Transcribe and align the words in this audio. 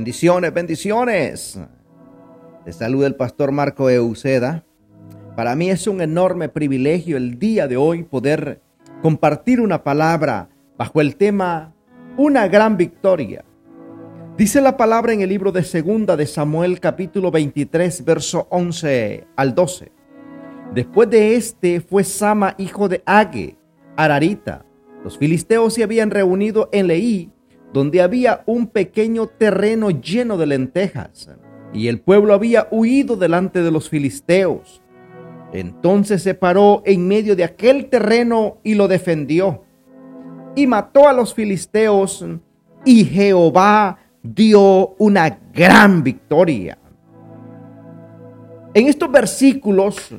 Bendiciones, 0.00 0.54
bendiciones. 0.54 1.60
Te 2.64 2.72
saluda 2.72 3.06
el 3.06 3.16
pastor 3.16 3.52
Marco 3.52 3.90
Euceda. 3.90 4.64
Para 5.36 5.54
mí 5.54 5.68
es 5.68 5.86
un 5.86 6.00
enorme 6.00 6.48
privilegio 6.48 7.18
el 7.18 7.38
día 7.38 7.68
de 7.68 7.76
hoy 7.76 8.04
poder 8.04 8.62
compartir 9.02 9.60
una 9.60 9.84
palabra 9.84 10.48
bajo 10.78 11.02
el 11.02 11.16
tema 11.16 11.74
Una 12.16 12.48
gran 12.48 12.78
victoria. 12.78 13.44
Dice 14.38 14.62
la 14.62 14.78
palabra 14.78 15.12
en 15.12 15.20
el 15.20 15.28
libro 15.28 15.52
de 15.52 15.64
Segunda 15.64 16.16
de 16.16 16.24
Samuel 16.24 16.80
capítulo 16.80 17.30
23 17.30 18.02
verso 18.02 18.46
11 18.48 19.26
al 19.36 19.54
12. 19.54 19.92
Después 20.74 21.10
de 21.10 21.34
este 21.34 21.82
fue 21.82 22.04
Sama 22.04 22.54
hijo 22.56 22.88
de 22.88 23.02
Age, 23.04 23.58
Ararita. 23.98 24.64
Los 25.04 25.18
filisteos 25.18 25.74
se 25.74 25.82
habían 25.82 26.10
reunido 26.10 26.70
en 26.72 26.86
Leí 26.86 27.30
donde 27.72 28.02
había 28.02 28.42
un 28.46 28.66
pequeño 28.66 29.26
terreno 29.26 29.90
lleno 29.90 30.36
de 30.36 30.46
lentejas, 30.46 31.30
y 31.72 31.88
el 31.88 32.00
pueblo 32.00 32.34
había 32.34 32.66
huido 32.70 33.16
delante 33.16 33.62
de 33.62 33.70
los 33.70 33.88
filisteos. 33.88 34.82
Entonces 35.52 36.22
se 36.22 36.34
paró 36.34 36.82
en 36.84 37.06
medio 37.06 37.36
de 37.36 37.44
aquel 37.44 37.88
terreno 37.88 38.58
y 38.62 38.74
lo 38.74 38.88
defendió, 38.88 39.64
y 40.56 40.66
mató 40.66 41.08
a 41.08 41.12
los 41.12 41.34
filisteos, 41.34 42.24
y 42.84 43.04
Jehová 43.04 43.98
dio 44.22 44.94
una 44.98 45.38
gran 45.52 46.02
victoria. 46.02 46.78
En 48.74 48.86
estos 48.86 49.10
versículos 49.10 50.14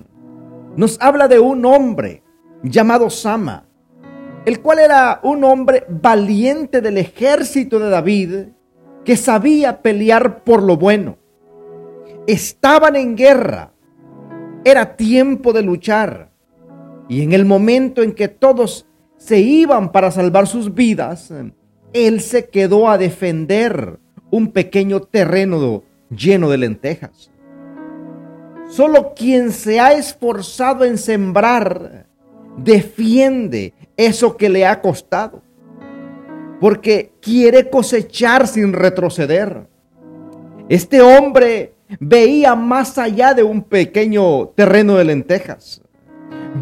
nos 0.76 1.00
habla 1.02 1.28
de 1.28 1.40
un 1.40 1.66
hombre 1.66 2.24
llamado 2.64 3.10
Sama, 3.10 3.66
el 4.46 4.62
cual 4.62 4.80
era 4.80 5.20
un 5.24 5.44
hombre 5.44 5.86
valiente 5.88 6.82
del 6.82 6.98
ejército 6.98 7.80
de 7.80 7.90
David, 7.90 8.36
que 9.06 9.16
sabía 9.16 9.82
pelear 9.82 10.44
por 10.44 10.64
lo 10.64 10.78
bueno. 10.78 11.18
Estaban 12.28 12.96
en 12.96 13.16
guerra, 13.16 13.74
era 14.64 14.96
tiempo 14.96 15.54
de 15.54 15.64
luchar, 15.64 16.32
y 17.10 17.24
en 17.24 17.34
el 17.34 17.46
momento 17.46 18.04
en 18.04 18.14
que 18.14 18.28
todos 18.28 18.88
se 19.18 19.40
iban 19.40 19.92
para 19.92 20.12
salvar 20.12 20.48
sus 20.48 20.74
vidas, 20.74 21.32
él 21.94 22.22
se 22.22 22.50
quedó 22.50 22.90
a 22.90 22.98
defender 22.98 24.00
un 24.32 24.52
pequeño 24.52 25.02
terreno 25.02 25.84
lleno 26.10 26.50
de 26.50 26.58
lentejas. 26.58 27.32
Solo 28.70 29.14
quien 29.14 29.52
se 29.52 29.80
ha 29.80 29.92
esforzado 29.92 30.86
en 30.86 30.98
sembrar 30.98 32.08
defiende 32.58 33.74
eso 34.06 34.38
que 34.38 34.50
le 34.50 34.66
ha 34.66 34.82
costado. 34.82 35.42
Porque 36.60 37.14
quiere 37.22 37.70
cosechar 37.70 38.48
sin 38.48 38.74
retroceder. 38.74 39.68
Este 40.70 41.02
hombre 41.02 41.74
veía 42.00 42.56
más 42.56 42.98
allá 42.98 43.34
de 43.34 43.44
un 43.44 43.64
pequeño 43.64 44.50
terreno 44.50 44.96
de 44.96 45.06
lentejas. 45.06 45.82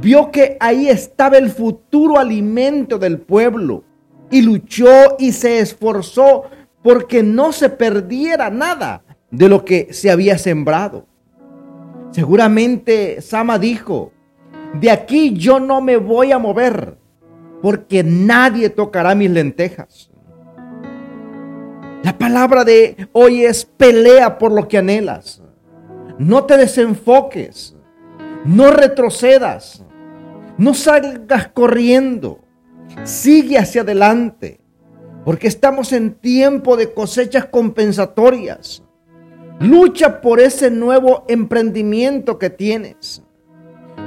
Vio 0.01 0.31
que 0.31 0.57
ahí 0.59 0.87
estaba 0.87 1.37
el 1.37 1.49
futuro 1.49 2.19
alimento 2.19 2.97
del 2.97 3.19
pueblo 3.19 3.83
y 4.31 4.41
luchó 4.41 5.15
y 5.17 5.31
se 5.31 5.59
esforzó 5.59 6.43
porque 6.83 7.23
no 7.23 7.51
se 7.51 7.69
perdiera 7.69 8.49
nada 8.49 9.03
de 9.31 9.49
lo 9.49 9.65
que 9.65 9.89
se 9.91 10.11
había 10.11 10.37
sembrado. 10.37 11.05
Seguramente 12.11 13.21
Sama 13.21 13.59
dijo, 13.59 14.11
de 14.79 14.91
aquí 14.91 15.33
yo 15.33 15.59
no 15.59 15.81
me 15.81 15.97
voy 15.97 16.31
a 16.31 16.39
mover 16.39 16.98
porque 17.61 18.03
nadie 18.03 18.69
tocará 18.69 19.15
mis 19.15 19.29
lentejas. 19.29 20.09
La 22.03 22.17
palabra 22.17 22.63
de 22.63 23.09
hoy 23.11 23.43
es 23.43 23.65
pelea 23.65 24.37
por 24.37 24.51
lo 24.51 24.67
que 24.67 24.77
anhelas. 24.77 25.41
No 26.17 26.45
te 26.45 26.57
desenfoques, 26.57 27.75
no 28.45 28.71
retrocedas, 28.71 29.83
no 30.57 30.73
salgas 30.73 31.49
corriendo, 31.49 32.39
sigue 33.03 33.57
hacia 33.57 33.81
adelante, 33.81 34.59
porque 35.25 35.47
estamos 35.47 35.91
en 35.93 36.13
tiempo 36.15 36.77
de 36.77 36.93
cosechas 36.93 37.45
compensatorias. 37.45 38.83
Lucha 39.59 40.21
por 40.21 40.39
ese 40.39 40.71
nuevo 40.71 41.25
emprendimiento 41.27 42.39
que 42.39 42.49
tienes. 42.49 43.21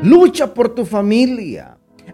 Lucha 0.03 0.55
por 0.55 0.75
tu 0.75 0.87
familia 0.87 1.72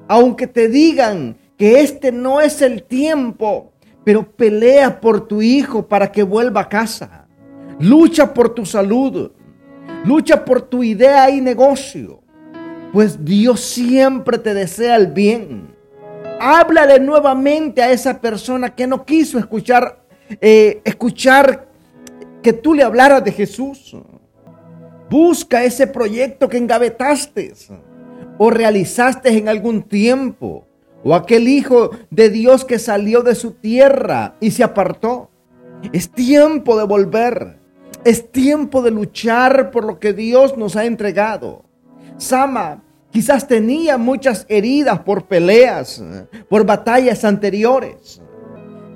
aunque 0.09 0.47
te 0.47 0.69
digan 0.69 1.37
que 1.59 1.81
este 1.81 2.11
no 2.11 2.41
es 2.41 2.63
el 2.63 2.83
tiempo, 2.83 3.73
pero 4.05 4.31
pelea 4.33 5.01
por 5.01 5.29
tu 5.29 5.43
hijo 5.43 5.87
para 5.87 6.11
que 6.11 6.23
vuelva 6.23 6.63
a 6.63 6.69
casa. 6.69 7.27
Lucha 7.79 8.33
por 8.33 8.55
tu 8.55 8.65
salud. 8.65 9.31
Lucha 10.05 10.45
por 10.45 10.63
tu 10.63 10.83
idea 10.83 11.29
y 11.29 11.41
negocio. 11.41 12.23
Pues 12.93 13.23
Dios 13.23 13.61
siempre 13.61 14.39
te 14.39 14.55
desea 14.55 14.97
el 14.97 15.09
bien. 15.09 15.75
Háblale 16.41 16.99
nuevamente 17.01 17.83
a 17.83 17.91
esa 17.91 18.19
persona 18.19 18.75
que 18.75 18.87
no 18.87 19.05
quiso 19.05 19.39
escuchar, 19.39 20.01
eh, 20.41 20.81
escuchar 20.85 21.69
que 22.43 22.53
tú 22.53 22.73
le 22.73 22.83
hablaras 22.83 23.23
de 23.23 23.33
Jesús. 23.33 23.95
Busca 25.11 25.65
ese 25.65 25.87
proyecto 25.87 26.49
que 26.49 26.57
engavetaste 26.57 27.53
o 28.39 28.51
realizaste 28.51 29.37
en 29.37 29.49
algún 29.49 29.83
tiempo, 29.83 30.67
o 31.05 31.15
aquel 31.15 31.49
hijo 31.49 31.91
de 32.11 32.31
Dios 32.31 32.65
que 32.65 32.79
salió 32.79 33.23
de 33.23 33.35
su 33.35 33.53
tierra 33.53 34.37
y 34.41 34.53
se 34.53 34.65
apartó. 34.65 35.31
Es 35.93 36.11
tiempo 36.11 36.77
de 36.79 36.85
volver. 36.85 37.59
Es 38.05 38.31
tiempo 38.31 38.83
de 38.83 38.91
luchar 38.91 39.71
por 39.71 39.85
lo 39.85 39.99
que 39.99 40.13
Dios 40.13 40.57
nos 40.57 40.77
ha 40.77 40.85
entregado. 40.85 41.65
Sama 42.17 42.83
quizás 43.11 43.47
tenía 43.47 43.99
muchas 43.99 44.47
heridas 44.49 45.01
por 45.01 45.27
peleas, 45.27 46.03
por 46.49 46.65
batallas 46.65 47.25
anteriores. 47.25 48.23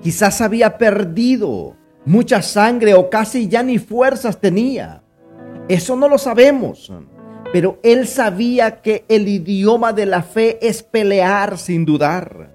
Quizás 0.03 0.41
había 0.41 0.79
perdido 0.79 1.77
mucha 2.05 2.43
sangre 2.43 2.95
o 2.95 3.09
casi 3.09 3.49
ya 3.49 3.63
ni 3.63 3.79
fuerzas 3.79 4.41
tenía. 4.41 5.03
Eso 5.69 5.97
no 5.97 6.09
lo 6.09 6.19
sabemos. 6.19 6.93
Pero 7.53 7.79
él 7.83 8.07
sabía 8.07 8.81
que 8.81 9.05
el 9.09 9.29
idioma 9.29 9.93
de 9.93 10.07
la 10.07 10.23
fe 10.23 10.59
es 10.67 10.83
pelear 10.83 11.59
sin 11.59 11.85
dudar. 11.85 12.51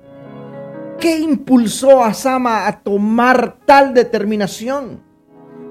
¿Qué 0.99 1.19
impulsó 1.19 2.03
a 2.03 2.13
Sama 2.15 2.67
a 2.67 2.81
tomar 2.81 3.57
tal 3.65 3.93
determinación? 3.93 5.03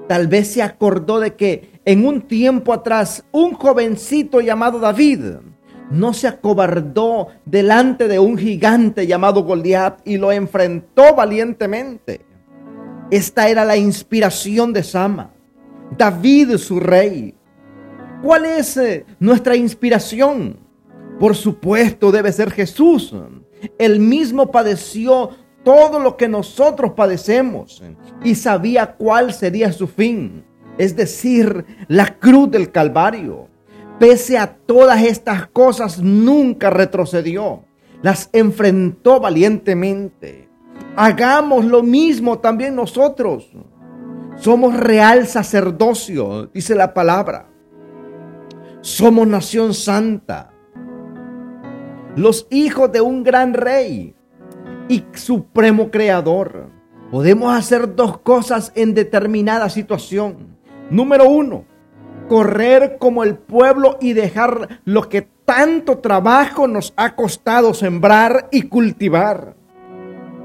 Tal 0.07 0.27
vez 0.27 0.53
se 0.53 0.63
acordó 0.63 1.19
de 1.19 1.35
que 1.35 1.81
en 1.83 2.07
un 2.07 2.21
tiempo 2.21 2.71
atrás 2.71 3.25
un 3.33 3.53
jovencito 3.53 4.39
llamado 4.39 4.79
David 4.79 5.19
no 5.91 6.13
se 6.13 6.27
acobardó 6.27 7.27
delante 7.45 8.07
de 8.07 8.19
un 8.19 8.37
gigante 8.37 9.07
llamado 9.07 9.43
Goliat 9.43 9.99
y 10.05 10.17
lo 10.17 10.31
enfrentó 10.31 11.15
valientemente. 11.15 12.21
Esta 13.11 13.49
era 13.49 13.63
la 13.65 13.77
inspiración 13.77 14.73
de 14.73 14.83
Sama. 14.83 15.31
David, 15.97 16.57
su 16.57 16.79
rey, 16.79 17.36
¿Cuál 18.21 18.45
es 18.45 18.77
eh, 18.77 19.05
nuestra 19.19 19.55
inspiración? 19.55 20.57
Por 21.19 21.35
supuesto, 21.35 22.11
debe 22.11 22.31
ser 22.31 22.51
Jesús. 22.51 23.13
Él 23.77 23.99
mismo 23.99 24.51
padeció 24.51 25.31
todo 25.63 25.99
lo 25.99 26.17
que 26.17 26.27
nosotros 26.27 26.93
padecemos 26.95 27.83
y 28.23 28.35
sabía 28.35 28.95
cuál 28.95 29.33
sería 29.33 29.71
su 29.71 29.87
fin, 29.87 30.45
es 30.77 30.95
decir, 30.95 31.65
la 31.87 32.17
cruz 32.17 32.49
del 32.51 32.71
Calvario. 32.71 33.49
Pese 33.99 34.37
a 34.37 34.55
todas 34.55 35.03
estas 35.03 35.47
cosas, 35.47 35.99
nunca 35.99 36.69
retrocedió, 36.69 37.65
las 38.01 38.29
enfrentó 38.31 39.19
valientemente. 39.19 40.47
Hagamos 40.95 41.65
lo 41.65 41.83
mismo 41.83 42.39
también 42.39 42.75
nosotros. 42.75 43.49
Somos 44.37 44.77
real 44.77 45.27
sacerdocio, 45.27 46.47
dice 46.53 46.75
la 46.75 46.93
palabra. 46.93 47.49
Somos 48.81 49.27
nación 49.27 49.73
santa, 49.73 50.51
los 52.15 52.47
hijos 52.49 52.91
de 52.91 53.01
un 53.01 53.23
gran 53.23 53.53
rey 53.53 54.15
y 54.87 55.03
supremo 55.13 55.91
creador. 55.91 56.69
Podemos 57.11 57.55
hacer 57.55 57.95
dos 57.95 58.19
cosas 58.19 58.71
en 58.75 58.93
determinada 58.93 59.69
situación. 59.69 60.57
Número 60.89 61.29
uno, 61.29 61.65
correr 62.27 62.97
como 62.99 63.23
el 63.23 63.35
pueblo 63.35 63.97
y 64.01 64.13
dejar 64.13 64.81
lo 64.85 65.09
que 65.09 65.27
tanto 65.45 65.99
trabajo 65.99 66.67
nos 66.67 66.93
ha 66.97 67.15
costado 67.15 67.73
sembrar 67.73 68.47
y 68.51 68.63
cultivar. 68.63 69.55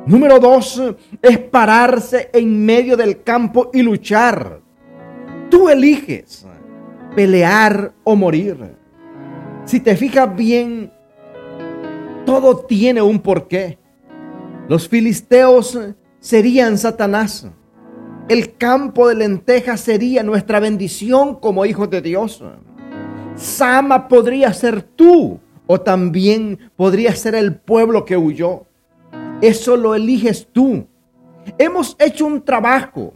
Número 0.06 0.38
dos, 0.38 0.82
es 1.20 1.38
pararse 1.38 2.30
en 2.32 2.64
medio 2.64 2.96
del 2.96 3.22
campo 3.22 3.70
y 3.72 3.82
luchar. 3.82 4.60
Tú 5.48 5.68
eliges 5.68 6.46
pelear 7.14 7.92
o 8.04 8.16
morir. 8.16 8.76
Si 9.64 9.80
te 9.80 9.96
fijas 9.96 10.34
bien, 10.34 10.92
todo 12.24 12.56
tiene 12.56 13.02
un 13.02 13.20
porqué. 13.20 13.78
Los 14.68 14.88
filisteos 14.88 15.78
serían 16.20 16.78
Satanás. 16.78 17.48
el 18.28 18.56
campo 18.56 19.08
de 19.08 19.16
lentejas 19.16 19.80
sería 19.80 20.22
nuestra 20.22 20.60
bendición 20.60 21.34
como 21.34 21.66
hijos 21.66 21.90
de 21.90 22.00
Dios. 22.00 22.42
Sama 23.34 24.08
podría 24.08 24.52
ser 24.52 24.82
tú 24.82 25.40
o 25.66 25.80
también 25.80 26.58
podría 26.76 27.14
ser 27.14 27.34
el 27.34 27.56
pueblo 27.56 28.04
que 28.04 28.16
huyó. 28.16 28.66
Eso 29.40 29.76
lo 29.76 29.94
eliges 29.94 30.48
tú. 30.52 30.86
Hemos 31.58 31.96
hecho 31.98 32.24
un 32.24 32.42
trabajo, 32.42 33.12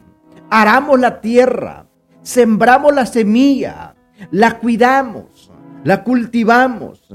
aramos 0.51 0.99
la 0.99 1.21
tierra, 1.21 1.86
sembramos 2.27 2.93
la 2.93 3.07
semilla, 3.07 3.95
la 4.33 4.59
cuidamos, 4.59 5.53
la 5.85 6.03
cultivamos. 6.03 7.09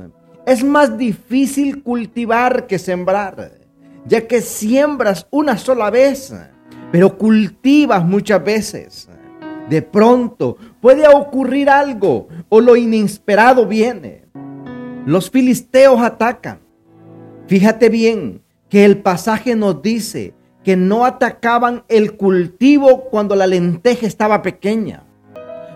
Es 0.45 0.63
más 0.63 0.97
difícil 0.97 1.83
cultivar 1.83 2.65
que 2.65 2.79
sembrar, 2.79 3.51
ya 4.05 4.25
que 4.25 4.39
siembras 4.39 5.27
una 5.29 5.57
sola 5.57 5.89
vez, 5.89 6.33
pero 6.93 7.17
cultivas 7.17 8.05
muchas 8.05 8.41
veces. 8.41 9.09
De 9.69 9.81
pronto 9.81 10.55
puede 10.79 11.05
ocurrir 11.13 11.69
algo 11.69 12.29
o 12.47 12.61
lo 12.61 12.77
inesperado 12.77 13.67
viene. 13.67 14.23
Los 15.05 15.29
filisteos 15.29 16.01
atacan. 16.01 16.59
Fíjate 17.47 17.89
bien 17.89 18.43
que 18.69 18.85
el 18.85 18.99
pasaje 18.99 19.57
nos 19.57 19.81
dice 19.81 20.33
que 20.63 20.75
no 20.75 21.05
atacaban 21.05 21.83
el 21.87 22.17
cultivo 22.17 23.05
cuando 23.09 23.35
la 23.35 23.47
lenteja 23.47 24.05
estaba 24.05 24.41
pequeña. 24.41 25.03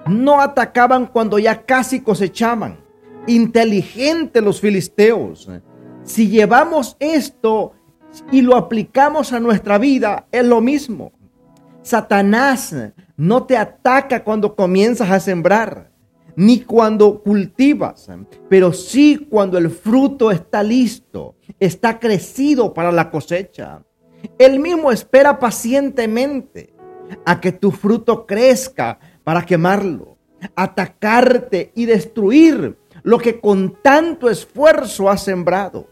No 0.08 0.42
atacaban 0.42 1.08
cuando 1.08 1.40
ya 1.40 1.66
casi 1.66 2.02
cosechaban. 2.02 2.80
Inteligentes 3.28 4.44
los 4.44 4.62
filisteos. 4.62 5.50
Si 6.04 6.30
llevamos 6.30 6.96
esto 7.00 7.74
y 8.32 8.42
lo 8.42 8.56
aplicamos 8.56 9.34
a 9.34 9.40
nuestra 9.40 9.80
vida, 9.80 10.28
es 10.32 10.46
lo 10.46 10.62
mismo. 10.62 11.12
Satanás 11.82 12.76
no 13.18 13.44
te 13.44 13.58
ataca 13.58 14.24
cuando 14.24 14.56
comienzas 14.56 15.10
a 15.10 15.20
sembrar, 15.20 15.92
ni 16.36 16.62
cuando 16.62 17.22
cultivas, 17.22 18.10
pero 18.50 18.74
sí 18.74 19.28
cuando 19.30 19.58
el 19.58 19.70
fruto 19.70 20.32
está 20.32 20.64
listo, 20.64 21.36
está 21.60 22.00
crecido 22.00 22.74
para 22.74 22.92
la 22.92 23.10
cosecha. 23.10 23.84
Él 24.38 24.60
mismo 24.60 24.92
espera 24.92 25.40
pacientemente 25.40 26.74
a 27.26 27.40
que 27.40 27.52
tu 27.52 27.72
fruto 27.72 28.26
crezca 28.26 29.00
para 29.24 29.46
quemarlo, 29.46 30.18
atacarte 30.56 31.72
y 31.76 31.86
destruir 31.86 32.78
lo 33.04 33.18
que 33.18 33.40
con 33.40 33.82
tanto 33.82 34.30
esfuerzo 34.30 35.10
has 35.10 35.24
sembrado. 35.24 35.88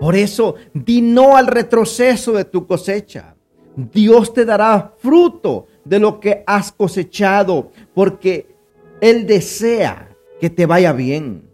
Por 0.00 0.16
eso, 0.16 0.56
di 0.72 1.00
no 1.00 1.36
al 1.36 1.46
retroceso 1.46 2.32
de 2.32 2.44
tu 2.44 2.66
cosecha. 2.66 3.36
Dios 3.76 4.34
te 4.34 4.44
dará 4.44 4.94
fruto 4.98 5.66
de 5.84 5.98
lo 5.98 6.20
que 6.20 6.42
has 6.46 6.72
cosechado, 6.72 7.70
porque 7.94 8.54
Él 9.00 9.26
desea 9.26 10.16
que 10.40 10.50
te 10.50 10.66
vaya 10.66 10.92
bien, 10.92 11.48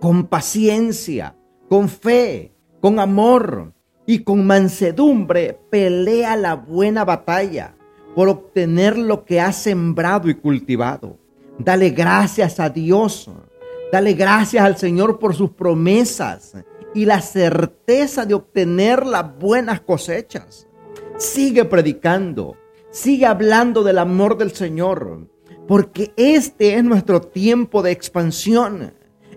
con 0.00 0.26
paciencia, 0.26 1.36
con 1.68 1.88
fe, 1.88 2.52
con 2.80 2.98
amor 2.98 3.74
y 4.10 4.24
con 4.24 4.44
mansedumbre. 4.44 5.56
Pelea 5.70 6.34
la 6.34 6.56
buena 6.56 7.04
batalla 7.04 7.76
por 8.16 8.28
obtener 8.28 8.98
lo 8.98 9.24
que 9.24 9.40
has 9.40 9.62
sembrado 9.62 10.28
y 10.28 10.34
cultivado. 10.34 11.16
Dale 11.60 11.90
gracias 11.90 12.58
a 12.58 12.70
Dios. 12.70 13.30
Dale 13.92 14.14
gracias 14.14 14.64
al 14.64 14.76
Señor 14.76 15.20
por 15.20 15.36
sus 15.36 15.50
promesas 15.50 16.56
y 16.92 17.04
la 17.04 17.20
certeza 17.20 18.26
de 18.26 18.34
obtener 18.34 19.06
las 19.06 19.38
buenas 19.38 19.80
cosechas. 19.80 20.66
Sigue 21.16 21.64
predicando, 21.64 22.56
sigue 22.90 23.26
hablando 23.26 23.84
del 23.84 23.98
amor 23.98 24.36
del 24.36 24.50
Señor, 24.50 25.28
porque 25.68 26.12
este 26.16 26.74
es 26.74 26.82
nuestro 26.82 27.20
tiempo 27.20 27.80
de 27.80 27.92
expansión. 27.92 28.92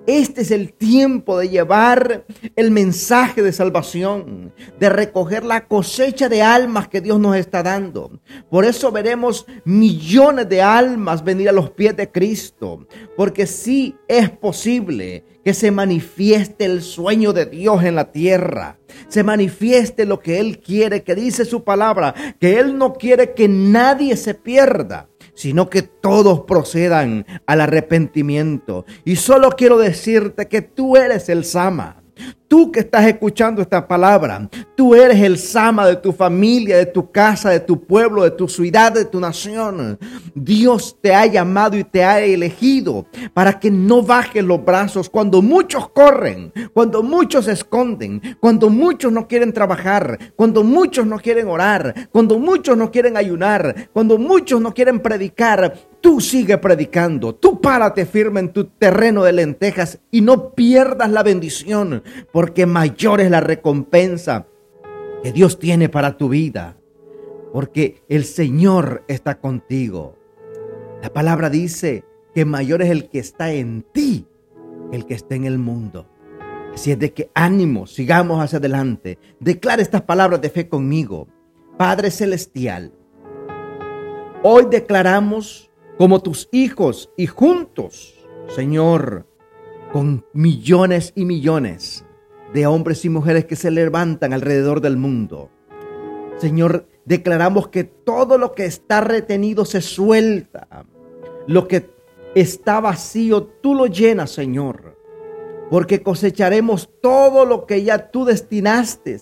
Este 0.06 0.42
es 0.42 0.52
el 0.52 0.74
tiempo 0.74 1.38
de 1.38 1.48
llevar 1.48 2.26
el 2.58 2.72
mensaje 2.72 3.42
de 3.42 3.54
salvación, 3.54 4.54
de 4.78 4.90
recoger 4.90 5.46
la 5.46 5.66
cosecha 5.66 6.28
de 6.28 6.42
almas 6.42 6.90
que 6.90 7.00
Dios 7.00 7.22
nos 7.22 7.38
está 7.38 7.64
dando. 7.64 8.20
Por 8.50 8.66
eso 8.66 8.92
veremos 8.92 9.46
millones 9.64 10.50
de 10.50 10.62
almas 10.62 11.24
venir 11.24 11.48
a 11.48 11.54
los 11.54 11.70
pies 11.70 11.96
de 11.96 12.12
Cristo, 12.12 12.86
porque 13.16 13.48
sí 13.48 13.96
es 14.10 14.30
posible 14.30 15.24
que 15.46 15.54
se 15.54 15.72
manifieste 15.72 16.66
el 16.66 16.82
sueño 16.82 17.32
de 17.32 17.46
Dios 17.46 17.84
en 17.86 17.96
la 17.96 18.12
tierra, 18.12 18.80
se 19.08 19.24
manifieste 19.24 20.06
lo 20.06 20.20
que 20.20 20.42
Él 20.42 20.60
quiere, 20.60 21.04
que 21.04 21.16
dice 21.16 21.46
su 21.46 21.64
palabra, 21.64 22.14
que 22.42 22.60
Él 22.60 22.78
no 22.78 22.94
quiere 22.94 23.34
que 23.34 23.48
nadie 23.48 24.18
se 24.18 24.34
pierda 24.34 25.08
sino 25.34 25.70
que 25.70 25.82
todos 25.82 26.42
procedan 26.42 27.26
al 27.46 27.62
arrepentimiento. 27.62 28.86
Y 29.06 29.16
solo 29.16 29.52
quiero 29.52 29.78
decirte 29.78 30.48
que 30.48 30.62
tú 30.62 30.98
eres 30.98 31.30
el 31.30 31.46
Sama. 31.46 32.04
Tú 32.48 32.72
que 32.72 32.82
estás 32.82 33.06
escuchando 33.06 33.62
esta 33.62 33.88
palabra, 33.88 34.50
tú 34.76 34.94
eres 34.94 35.22
el 35.22 35.38
Sama 35.38 35.88
de 35.88 35.96
tu 35.96 36.12
familia, 36.12 36.78
de 36.78 36.86
tu 36.86 37.12
casa, 37.12 37.50
de 37.50 37.60
tu 37.60 37.84
pueblo, 37.84 38.24
de 38.24 38.32
tu 38.32 38.48
ciudad, 38.48 38.92
de 38.92 39.06
tu 39.06 39.20
nación. 39.20 39.98
Dios 40.36 40.98
te 41.02 41.14
ha 41.14 41.26
llamado 41.26 41.78
y 41.78 41.84
te 41.84 42.04
ha 42.04 42.22
elegido 42.22 43.06
para 43.34 43.60
que 43.60 43.72
no 43.72 44.04
bajes 44.04 44.44
los 44.44 44.64
brazos 44.64 45.10
cuando 45.10 45.42
muchos 45.42 45.90
corren, 45.90 46.54
cuando 46.74 47.02
muchos 47.02 47.46
se 47.46 47.54
esconden, 47.54 48.22
cuando 48.40 48.70
muchos 48.70 49.12
no 49.12 49.28
quieren 49.28 49.54
trabajar, 49.54 50.20
cuando 50.36 50.64
muchos 50.64 51.06
no 51.06 51.20
quieren 51.20 51.48
orar, 51.48 52.10
cuando 52.12 52.38
muchos 52.38 52.78
no 52.78 52.92
quieren 52.92 53.18
ayunar, 53.18 53.90
cuando 53.94 54.18
muchos 54.18 54.62
no 54.62 54.74
quieren 54.74 55.00
predicar. 55.00 55.74
Tú 56.02 56.20
sigue 56.20 56.58
predicando, 56.58 57.34
tú 57.34 57.62
párate 57.62 58.06
firme 58.06 58.42
en 58.42 58.52
tu 58.52 58.66
terreno 58.66 59.24
de 59.24 59.32
lentejas 59.32 60.00
y 60.12 60.20
no 60.20 60.50
pierdas 60.50 61.10
la 61.10 61.24
bendición, 61.24 62.04
porque 62.34 62.66
mayor 62.66 63.22
es 63.22 63.30
la 63.30 63.42
recompensa 63.42 64.48
que 65.22 65.32
Dios 65.32 65.60
tiene 65.60 65.88
para 65.88 66.18
tu 66.18 66.30
vida, 66.30 66.76
porque 67.54 68.02
el 68.10 68.26
Señor 68.26 69.04
está 69.08 69.40
contigo. 69.40 70.18
La 71.04 71.14
palabra 71.14 71.52
dice 71.52 72.04
que 72.34 72.44
mayor 72.44 72.82
es 72.82 72.90
el 72.90 73.08
que 73.08 73.20
está 73.20 73.54
en 73.54 73.86
ti 73.94 74.26
que 74.90 74.98
el 74.98 75.06
que 75.06 75.14
está 75.14 75.36
en 75.36 75.46
el 75.46 75.60
mundo. 75.60 76.08
Así 76.74 76.92
es 76.92 76.98
de 76.98 77.14
que 77.14 77.30
ánimo, 77.36 77.86
sigamos 77.86 78.44
hacia 78.44 78.58
adelante. 78.58 79.20
Declara 79.40 79.84
estas 79.84 80.02
palabras 80.02 80.42
de 80.42 80.50
fe 80.50 80.68
conmigo. 80.68 81.28
Padre 81.78 82.10
Celestial, 82.10 82.92
hoy 84.42 84.66
declaramos 84.72 85.70
como 86.00 86.20
tus 86.24 86.50
hijos 86.52 87.12
y 87.16 87.28
juntos, 87.28 88.16
Señor, 88.48 89.28
con 89.92 90.26
millones 90.34 91.14
y 91.16 91.26
millones 91.26 92.04
de 92.54 92.68
hombres 92.68 93.04
y 93.06 93.10
mujeres 93.10 93.46
que 93.46 93.56
se 93.56 93.72
levantan 93.72 94.34
alrededor 94.34 94.82
del 94.82 94.98
mundo. 94.98 95.50
Señor, 96.38 96.88
declaramos 97.06 97.68
que 97.70 97.84
todo 97.84 98.38
lo 98.38 98.54
que 98.54 98.66
está 98.66 99.02
retenido 99.02 99.66
se 99.66 99.82
suelta. 99.82 100.86
Lo 101.48 101.68
que 101.68 101.90
está 102.36 102.80
vacío, 102.80 103.44
tú 103.44 103.76
lo 103.76 103.88
llenas, 103.88 104.32
Señor. 104.32 104.98
Porque 105.70 106.04
cosecharemos 106.04 106.90
todo 107.02 107.46
lo 107.46 107.66
que 107.66 107.84
ya 107.84 108.12
tú 108.12 108.26
destinaste 108.26 109.22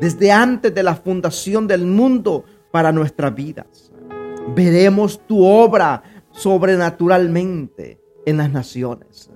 desde 0.00 0.30
antes 0.30 0.74
de 0.74 0.82
la 0.82 0.94
fundación 0.94 1.66
del 1.66 1.86
mundo 1.86 2.44
para 2.70 2.92
nuestras 2.92 3.34
vidas 3.34 3.88
veremos 4.54 5.20
tu 5.26 5.44
obra 5.44 6.02
sobrenaturalmente 6.30 8.00
en 8.26 8.36
las 8.38 8.50
naciones. 8.50 9.30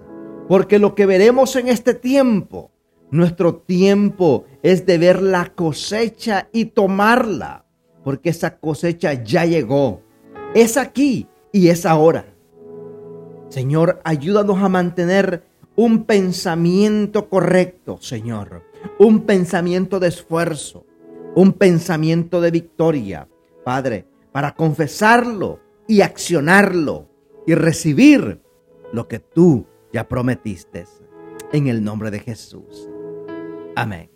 Porque 0.49 0.79
lo 0.79 0.95
que 0.95 1.07
veremos 1.07 1.57
en 1.57 1.69
este 1.69 1.95
tiempo, 1.95 2.71
nuestro 3.12 3.57
tiempo 3.57 4.47
es 4.62 4.87
de 4.87 4.97
ver 4.97 5.23
la 5.23 5.52
cosecha 5.54 6.49
y 6.50 6.64
tomarla, 6.64 7.66
porque 8.02 8.31
esa 8.31 8.57
cosecha 8.57 9.12
ya 9.23 9.45
llegó. 9.45 10.02
Es 10.54 10.78
aquí 10.78 11.28
y 11.52 11.69
es 11.69 11.85
ahora. 11.85 12.35
Señor, 13.50 14.00
ayúdanos 14.02 14.62
a 14.62 14.71
mantener 14.71 15.45
un 15.76 16.04
pensamiento 16.04 17.28
correcto, 17.28 17.99
Señor. 18.00 18.62
Un 18.99 19.26
pensamiento 19.26 20.00
de 20.00 20.09
esfuerzo, 20.09 20.87
un 21.35 21.52
pensamiento 21.52 22.40
de 22.40 22.50
victoria. 22.50 23.28
Padre, 23.62 24.07
para 24.33 24.54
confesarlo 24.54 25.61
y 25.87 26.00
accionarlo 26.00 27.11
y 27.47 27.54
recibir 27.54 28.40
lo 28.90 29.07
que 29.07 29.19
tú 29.19 29.66
ya 29.92 30.09
prometiste. 30.09 30.87
En 31.52 31.66
el 31.66 31.85
nombre 31.85 32.11
de 32.11 32.21
Jesús. 32.21 32.88
Amén. 33.75 34.11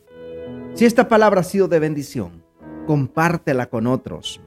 Si 0.74 0.84
esta 0.84 1.08
palabra 1.08 1.40
ha 1.40 1.44
sido 1.44 1.66
de 1.68 1.78
bendición, 1.78 2.44
compártela 2.86 3.70
con 3.70 3.86
otros. 3.86 4.40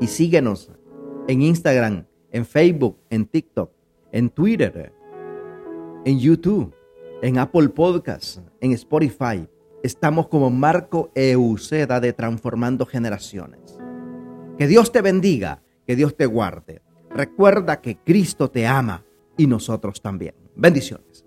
Y 0.00 0.06
síguenos 0.06 0.70
en 1.26 1.42
Instagram, 1.42 2.06
en 2.30 2.46
Facebook, 2.46 2.98
en 3.10 3.26
TikTok, 3.26 3.72
en 4.12 4.30
Twitter, 4.30 4.92
en 6.04 6.20
YouTube, 6.20 6.72
en 7.20 7.38
Apple 7.38 7.68
Podcasts, 7.70 8.40
en 8.60 8.72
Spotify. 8.72 9.48
Estamos 9.82 10.28
como 10.28 10.50
Marco 10.50 11.10
Euceda 11.14 11.98
de 11.98 12.12
Transformando 12.12 12.86
Generaciones. 12.86 13.78
Que 14.56 14.68
Dios 14.68 14.92
te 14.92 15.02
bendiga, 15.02 15.62
que 15.84 15.96
Dios 15.96 16.16
te 16.16 16.26
guarde. 16.26 16.80
Recuerda 17.10 17.80
que 17.80 17.96
Cristo 17.96 18.50
te 18.50 18.66
ama 18.66 19.04
y 19.36 19.48
nosotros 19.48 20.00
también. 20.00 20.34
Bendiciones. 20.54 21.25